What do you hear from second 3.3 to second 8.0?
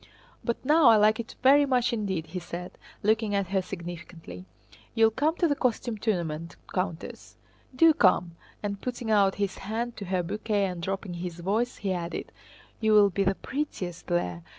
at her significantly. "You'll come to the costume tournament, Countess? Do